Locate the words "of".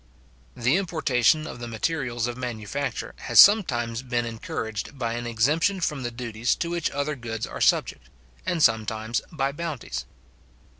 1.45-1.59, 2.25-2.35